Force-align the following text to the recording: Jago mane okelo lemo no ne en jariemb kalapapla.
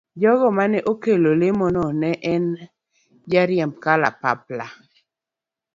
Jago 0.21 0.47
mane 0.57 0.79
okelo 0.91 1.31
lemo 1.41 1.65
no 1.75 1.83
ne 2.01 2.11
en 2.33 2.45
jariemb 3.31 3.73
kalapapla. 3.83 4.65